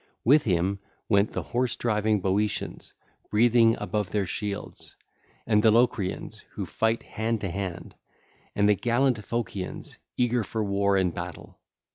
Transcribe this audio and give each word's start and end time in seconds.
With 0.25 0.45
him 0.45 0.79
went 1.09 1.31
the 1.31 1.43
horse 1.43 1.75
driving 1.75 2.21
Boeotians, 2.21 2.95
breathing 3.29 3.75
above 3.79 4.09
their 4.09 4.25
shields, 4.25 4.95
and 5.45 5.61
the 5.61 5.69
Locrians 5.69 6.39
who 6.53 6.65
fight 6.65 7.03
hand 7.03 7.39
to 7.41 7.51
hand, 7.51 7.93
and 8.55 8.67
the 8.67 8.73
gallant 8.73 9.23
Phocians 9.23 9.99
eager 10.17 10.43
for 10.43 10.63
war 10.63 10.97
and 10.97 11.13
battle. 11.13 11.59